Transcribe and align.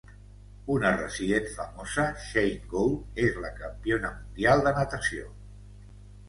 Una 0.75 0.91
resident 0.93 1.43
famosa, 1.57 2.05
Shane 2.29 2.71
Gould, 2.71 3.21
és 3.27 3.37
la 3.45 3.53
campiona 3.61 4.13
mundial 4.17 4.65
de 4.65 4.75
natació. 4.81 5.29